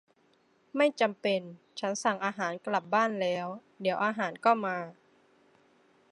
[0.77, 1.41] ไม่จำเป็น
[1.79, 3.47] ฉันสั่งอาหารกลับบ้านแล้ว
[3.81, 4.77] เดี๋ยวอาหารก็มา